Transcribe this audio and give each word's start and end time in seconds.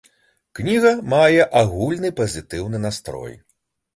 Кніга 0.59 0.93
мае 1.13 1.43
агульны 1.61 2.11
пазітыўны 2.21 2.77
настрой. 2.87 3.37